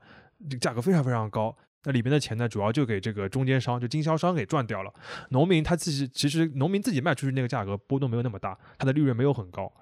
[0.51, 1.57] 这个价格非常非常高。
[1.87, 4.93] 那里边的钱呢，主要就给这个中间商，就经销商给赚掉了。
[5.31, 9.73] 农民他自己其实农民自己卖出去那个价格波动没有那么大，他的利润没有很高。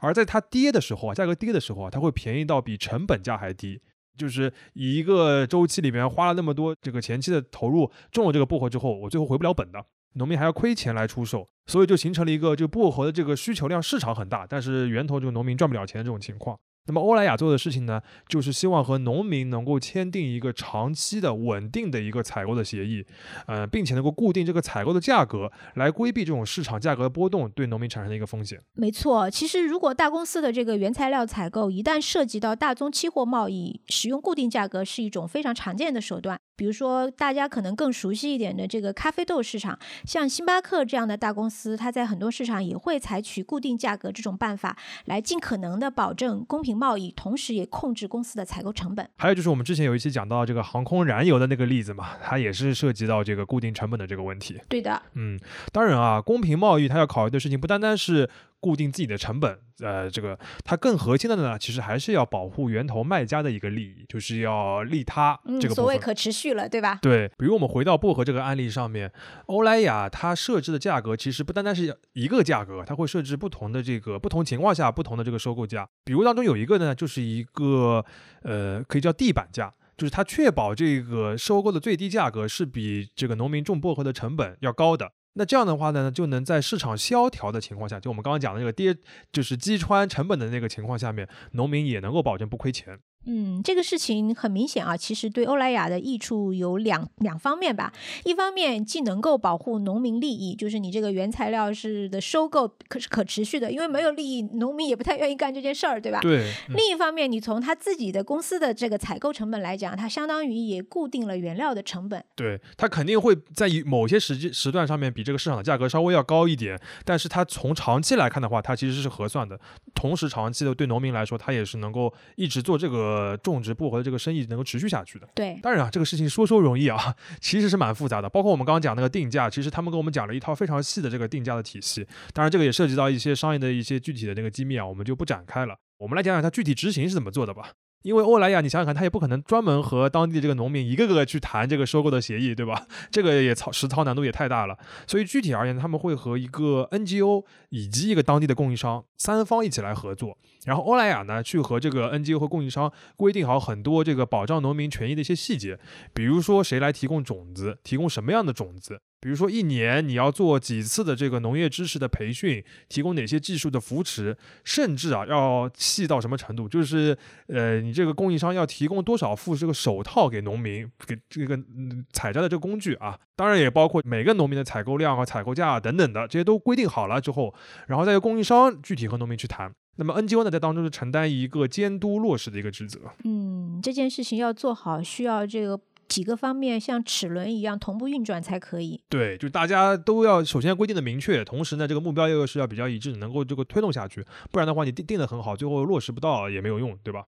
[0.00, 3.80] 而在它跌的时候啊，价格跌的时候啊，它会便宜到比成本价还低。
[4.16, 9.82] 就是一个周期里面花了那么多这个前期的投入，种了这个薄荷之后，我最后回不了本的，
[10.14, 16.58] 农民还要亏钱来出售，所以就形成了一个就薄荷的这个需求量市场很大，但是源头这个农民赚不了钱的这种情况。
[16.86, 23.06] 那么欧莱雅做的事情呢，就是希望和农民能够签订一个长期的、稳定的一个采购的协议，
[23.46, 28.60] 呃，并且能够固定这个采购的价格，来规避这种市场价格的波动对农民产生的一个风险。
[28.72, 36.38] 没错，其实如果大公司的这个原材料采购一旦涉及到大宗期货贸易，使用固定价格是一种非常常见的手段。
[36.56, 49.08] 比如说，大家可能更熟悉一点的这个咖啡豆市场，像星巴克这样的大公司，它在很多市场也会采取固定价格这种办法，来尽可能的保证公平贸易，同时也控制公司的采购成本。
[49.16, 54.60] 还有就是我们之前有一期讲到这个航空燃油的那个例子嘛，它也是涉及到这个固定成本的这个问题。
[54.68, 55.38] 对的，嗯，
[55.72, 58.28] 当然啊，公平贸易它要考虑的事情不单单是。
[58.60, 66.98] 固定自己的成本，呃，这个它更核心的呢，其实还是要保护源头卖家的一个利益，就是要利他这个所谓可持续了，对吧？
[67.00, 69.10] 对，比如我们回到薄荷这个案例上面，
[69.46, 75.88] 欧莱雅它设置的价格其实不单单是一个价格，它会设置不同的这个不同情况下不同的这个收购价。
[76.04, 78.04] 比如当中有一个呢，就是一个
[78.42, 85.12] 呃，可以叫地板价，就是它确保这个收购的最低价格是比这个农民种薄荷的成本要高的。
[85.34, 88.96] 那这样的话呢，就能在市场萧条的情况下，就我们刚刚讲的那个跌，
[89.32, 92.98] 就是击穿成本的那个情况下面，农民也能够保证不亏钱。
[93.26, 97.92] 嗯，这个事情很明显啊，其实对欧莱雅的益处有两两方面吧。
[98.24, 106.20] 一方面既能够保护农民利益，就是你这个原材料是的收购可是可持续的，因为没有利益，农民也不太愿意干这件事儿，对吧？
[106.22, 106.50] 对。
[106.68, 112.24] 另一方面，你从他自己的公司的这个采购成本来讲，它相当于也固定了原料的成本。
[112.34, 119.60] 对，它肯定会在某些时间时段上面比这个市场的价格稍微要高一点，但是它从长期来看的话，它其实是合算的。
[119.94, 123.09] 同时，长期的对农民来说，它也是能够一直做这个。
[123.10, 125.28] 呃，种植薄荷的这个生意能够持续下去的。
[125.34, 128.28] 对，当然啊，这个事情说说容易啊，其实是蛮复杂的。
[128.28, 132.06] 包括我们刚刚讲那个定价，其实他们跟我们讲了一套非常细的这个定价的体系。
[132.32, 135.74] 当然，这个也涉及到一些商业的一些具体的那个机密啊，我们就不展开了。
[135.98, 137.72] 我们来讲讲它具体执行是怎么做的吧。
[138.02, 142.86] 因为欧莱雅，你想想看，他也不可能专门和当地的这个农民一个个去谈这个收购的协议，对吧？
[143.10, 144.78] 这个也操实操难度也太大了。
[145.06, 150.38] 所以具体而言，他们会和一个 NGO 以及一个当地的供应商三方一起来合作。
[150.64, 155.78] 然后欧莱雅呢，去和这个 NGO 和供应商规定好很多这个保障农民权益的一些细节，
[156.14, 159.02] 比如说谁来提供种子，提供什么样的种子。
[159.20, 166.66] 比如说，一年你要做几次的这个农业知识的培训，提供哪些技术的扶持，甚至啊，要细到什么程度？
[166.66, 167.14] 就是
[167.48, 173.18] 呃，你这个供应商要提供多少副这个手套给农民，给这个嗯采摘的这个工具啊？
[173.36, 177.54] 当然也包括每个农民的采购量和采购价啊等等的，这些都规定好了之后，
[177.88, 179.70] 然后再由供应商具体和农民去谈。
[179.96, 183.00] 那么 NGO 呢，在当中是承担一个监督落实的一个职责。
[183.24, 185.78] 嗯，这件事情要做好，需要这个。
[186.10, 189.00] 几个方面像齿轮一样同步运转才可以。
[189.08, 194.26] 对，就大家都要首先规定的明确，同时呢，这个目标又是要比较一致，能够这个推动下去。
[194.50, 197.24] 不然的话，你定定的很好，最后落实不到也没有用，对吧？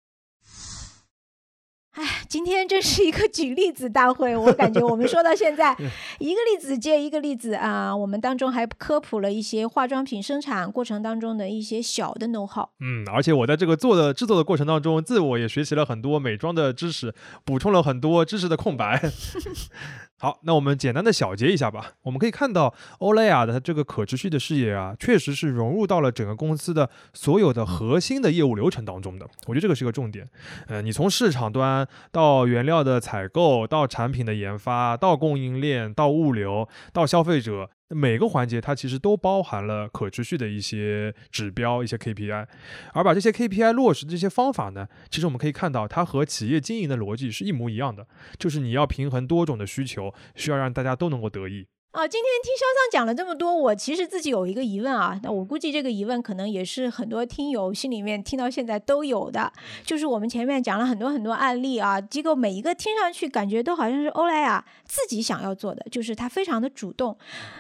[1.93, 5.77] 哎，今天这是一个举例子大会，我感觉我们说到现在，
[6.19, 7.95] 一个例子接一个例子啊。
[7.95, 12.67] 我们当中还科普了一些化妆品生产过程当中的一些小的 know how。
[12.81, 17.15] 嗯，而且我在这个做的制作的过程当中，自我也学习了很多美妆的知识，
[17.45, 18.99] 补充了很多知识的空白。
[20.23, 21.95] 好，那我们简单的小结一下吧。
[22.03, 29.29] 我们可以看到，欧莱雅的这个可持续的事业啊，确实是融入到了整个公司的所有的核心的业务流程当中的。
[29.49, 30.29] 我觉得这个是一个重点。
[30.69, 37.69] 呃，你从市场端到原料的采购，到产品的研发，到供应链，到物流，到消费者。
[37.95, 42.47] 每个环节它其实都包含了可持续的一些指标、一些 KPI，
[42.95, 48.07] 而把这些 KPI 落实的这些方法呢，其实我们可以看到，它和企业经营的逻辑是一模一样的，
[48.39, 51.67] 就是你要平衡多种的需求，需要让大家都能够得益。
[51.93, 59.53] 啊，今天听肖桑讲了这么多，我其实自己有一个疑问啊，那我估计这个疑问可能也是很多听友心里面听到现在都有的，
[59.85, 67.15] 就是我们前面讲了很多很多案例啊，机构每一个听上去感觉都好像是欧莱雅自己想要做的，就是他非常的主动，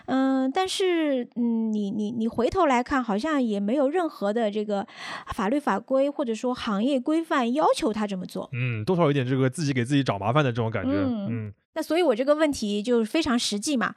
[0.06, 4.86] 嗯，但是嗯，你你你回头来看，好像也没有任何的这个
[5.34, 11.52] 法律法规或者说行业规范要求他这么做，嗯，多少有点这个自己给自己找麻烦的这种感觉，嗯。
[11.74, 13.94] 那所以，我这个问题就是非常实际嘛。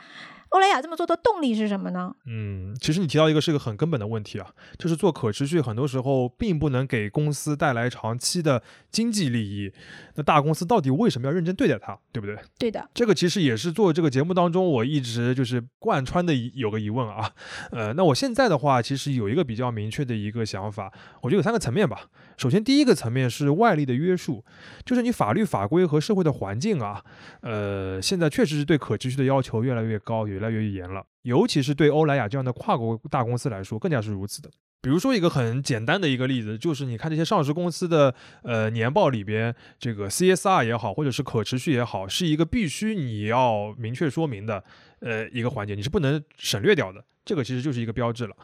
[0.49, 2.15] 欧莱雅这么做的动力是什么呢？
[2.27, 4.47] 嗯，其实你提到一个是一个很根本的问题啊，
[4.77, 9.73] 就是做可持续很多时候并不能给公司带来长期的经济利益。
[10.13, 12.37] 那大公司到底为什么要认真对待它，对不对？
[12.57, 12.87] 对的。
[12.93, 17.29] 这个其实也是做这个节目当中我一直就是贯穿的有个疑问啊。
[17.71, 22.07] 呃，那我现在的话其实有一个比较明确的一个想法，我觉得有三个层面吧。
[22.37, 24.43] 首先，第一个层面是外力的约束，
[24.83, 27.03] 就是你法律法规和社会的环境啊，
[27.41, 31.05] 呃，现在确实是对可持续的要求越来越高，越来越严了。
[31.23, 34.49] 尤其是对欧莱雅这样的跨国大公司来说，更加是如此的。
[34.81, 38.13] 比如说一个很简单的一个例子，就是你看这些上市公司的
[38.43, 44.63] 呃年报里边，这个 CSR 也好，或者是可持续也好，是一个必须你要明确说明的
[44.99, 47.03] 呃一个环节，你是不能省略掉的。
[47.25, 48.35] 这个其实就是一个标志了。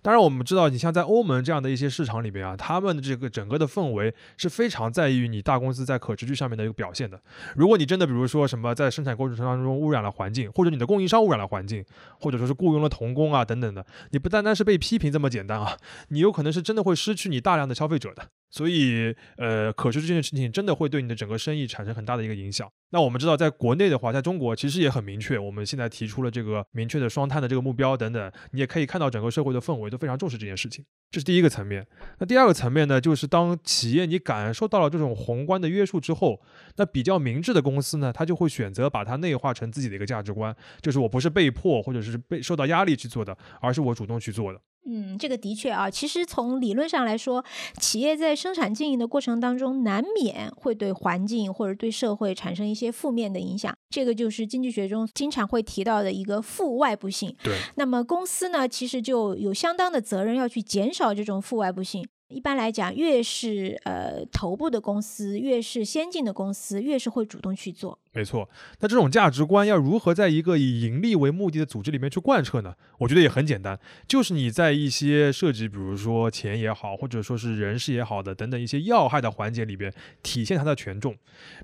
[0.00, 7.20] 当然，我们知道，你像在欧盟这样的一些市场里边啊，他们的这个整个的氛围是非常在意你大公司在可持续上面的一个表现的。
[7.56, 11.84] 如果你真的比如说什么在生产过程当中污染了环境，或者你的供应商污染了环境，
[12.20, 15.76] 或者说是雇佣了童工啊等等的，你不单单是被批评这么简单啊，
[16.08, 18.28] 你有可能是真的会失去你大量的消费者的。
[18.50, 22.70] 所以，呃，可持续这件事情真的会对你的整个生意产生很大的一个影响。
[22.90, 30.82] 那我们知道，在国内的话，在中国其实也很明确，我们现在提出了这个明确的双碳的这个目标等等，你也可以看到整个社会的氛围都非常重视这件事情。
[31.10, 31.86] 这是第一个层面。
[32.18, 36.40] 那第二个层面呢，就是当企业你感受到了这种宏观的约束之后，
[36.76, 44.58] 那比较明智的公司呢，它就会选择把它内化成自己的一个价值观，就是我不是被迫或者是被受到压力去做的，而是我主动去做的。
[44.86, 47.44] 嗯，这个的确啊，其实从理论上来说，
[47.78, 53.74] 企业在生产经营的过程当中，难免会对环境或者对社会产生一些负面的影响。
[53.90, 57.36] 这个就是经济学中经常会提到的一个负外部性。
[57.42, 57.54] 对。
[57.76, 62.06] 那么公司呢，其实就有相当的责任要去减少这种负外部性。
[62.28, 67.98] 一般来讲，越是呃头部的公司，越是先进的公司，越是会主动去做。
[68.12, 68.48] 没错，
[68.80, 72.74] 那这种价值观要如何在一个以盈利为目的的组织里面去贯彻呢？
[72.98, 73.78] 我觉得也很简单，
[74.08, 79.92] 就是你在一些涉及，比如说钱也好，或者说是人事也好的等等一些要害的环节里边，
[80.22, 81.12] 体现它的权重。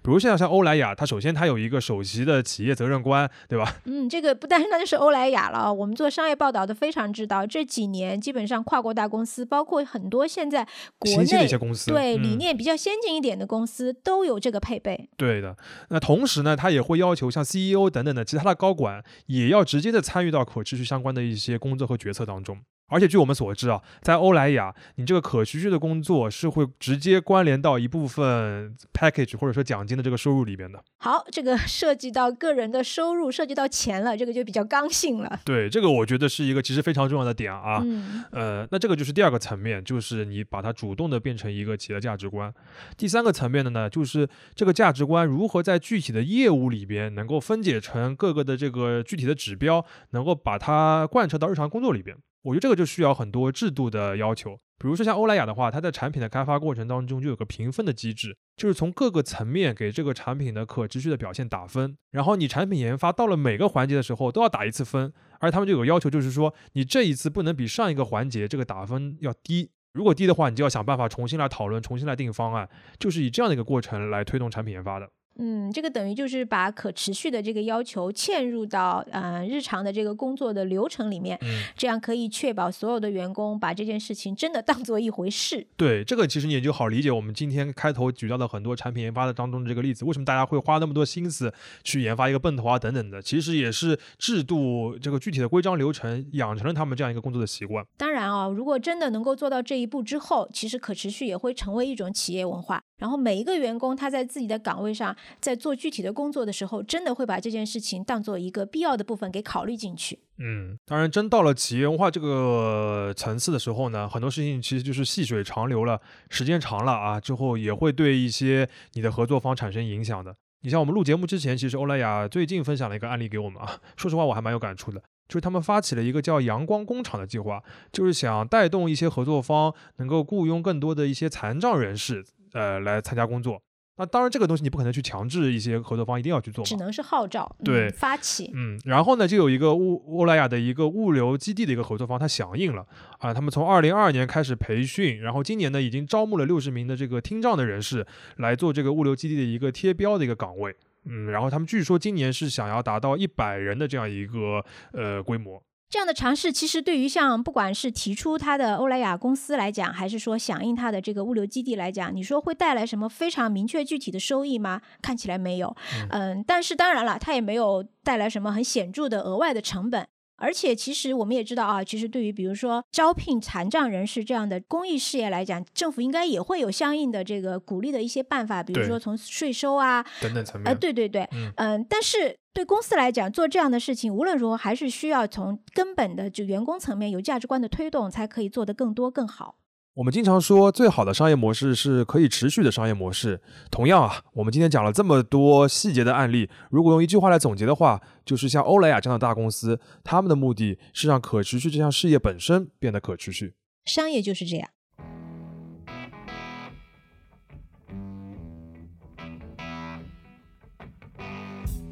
[0.02, 3.76] 比如现在像欧莱雅，它首先它有一个首席的企业责任观，对吧？
[3.86, 10.64] 嗯，这个不单单是欧莱雅了，我们做商业报道的非常知道，这几年基本上跨国大公司，包括很多现在
[10.98, 15.08] 国新兴的内一些公司，对嗯理念比较先进一点的公司都有这个配备。
[15.16, 15.56] 对的，
[15.88, 22.58] 那同时时呢，他也会要求像 CEO 等等的其他的高管也要直接的参与到可持续相关的一些工作和决策当中。
[22.94, 30.80] 而且据我们所知啊，在欧莱雅，你这个可持续的工作是会直接关联到一部分 package 或者说奖金的这个收入里边的。
[30.98, 35.40] 好，这个 涉及到个人的收入，涉及到钱了，这个就比较刚性了。
[35.44, 37.82] 对，这个我觉得是一个其实非常重要的点啊。
[37.84, 42.54] 嗯，呃，那这个就是第二个层面，就是你把它主动的变成一个企业的价值观。
[42.96, 52.16] 第三个层面的呢，就是这个价值观如何在具体的业务里边能够分解成各个的这个具体的指标，能够把它贯彻到日常工作里边。
[52.44, 54.58] 我觉得这个就需要很多制度的要求。
[54.78, 72.68] 比如说像欧莱雅的话，它在产品的开发过程当中就有个评分的机制，就是从各个层面给这个产品的可持续的表现打分，然后你产品研发到了每个环节的时候都要打一次分，而他们就有个要求，就是说你这一次不能比上一个环节这个打分要低，如果低的话，你就要想办法重新来讨论，重新来定方案，
[72.98, 75.08] 就是以这样的一个过程来推动产品研发的。
[75.36, 85.66] 嗯，这个等于就是把可持续的这个要求嵌入到呃日常的这个工作的流程里面，嗯，这样可以确保所有的员工把这件事情真的当做一回事。
[85.76, 97.84] 对，这个其实你也就好理解我们今天开头举到的很多产品研发的当中的这个例子，为什么大家会花那么多心思去研发一个泵头啊等等的，其实也是制度这个具体的规章流程养成了他们这样一个工作的习惯。
[97.96, 102.82] 当然啊，如果真的能够做到这一步之后，其实可持续也会成为一种企业文化。
[103.04, 110.18] 然后每一个员工他在自己的岗位上，在做具体的工作的时候，真的会把这件事情当做一个必要的部分给考虑进去。
[110.38, 116.00] 嗯，当然，真到了企业文化这个层次的时候呢，很多事情其实就是细水长流了，
[116.30, 120.34] 时间长了啊，之后也会对一些你的合作方产生影响的。
[120.62, 124.98] 你像我们录节目之前，其实欧莱雅最近分享了一个案例给我们啊，说实话我还蛮有感触的，
[125.28, 132.24] 就是他们发起了一个叫“阳光工厂”的计划，就是想带动一些合作方能够雇佣更多的一些残障人士，
[132.54, 133.60] 呃，来参加工作。
[133.96, 138.50] 那当然，这个东西你不可能去强制一些合作方一定要去做，只能是号召，嗯对发起。
[138.52, 142.84] 嗯，然后呢，就有一个物欧莱雅的一个物流基地的一个合作方，他响应了
[143.18, 148.04] 啊，他们从二零二二年开始培训，然后今年呢已经招募了六十名的这个听障的人士
[148.38, 150.74] 来做这个物流基地的一个贴标的一个岗位。
[151.04, 155.62] 嗯，然后他们据说今年是想要达到一百人的这样一个呃规模。
[155.90, 164.80] 这样的尝试，其实对于像不管是提出它的欧莱雅公司来讲，还是说响应它的这个物流基地来讲，你说会带来什么非常明确具体的收益吗？
[165.00, 165.76] 看起来没有。
[166.10, 170.06] 嗯，但是当然了，它也没有带来什么很显著的额外的成本。
[170.36, 180.68] 而且，其实我们也知道啊，其实对于比如说招聘残障人士这样的公益事业来讲，政府应该也会有相应的这个鼓励的一些办法，比如说从税收啊，等等层面。
[180.68, 189.56] 呃，对对对，嗯嗯、但是对公司来讲，做这样的事情，无论如何还是需要从根本的就员工层面有价值观的推动，才可以做得更多更好。
[189.94, 193.40] 我们经常说，最好的商业模式是可以持续的商业模式。
[193.72, 203.54] 同样啊，我们今天讲了这么多细节的案例，如果用一句话来总结的话，就是像欧莱雅这样的大公司，他们的目的是让可持续这项事业本身变得可持续。
[203.84, 204.70] 商业就是这样。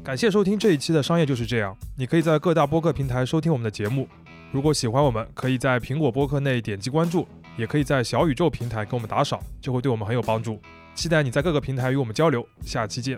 [0.03, 4.05] 感谢收听这一期的《商业就是这样》，你可以在各大播客平台收听我们的节目。
[4.51, 7.25] 如果喜欢我们，可以在苹果播客内点击关注，
[7.57, 10.59] 也可以在小宇宙平台给我们打赏，就会对我们很有帮助。
[10.93, 13.17] 期待你在各个平台与我们交流，下期见。